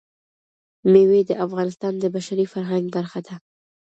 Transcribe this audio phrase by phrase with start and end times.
[0.91, 3.35] مېوې د افغانستان د بشري فرهنګ برخه ده.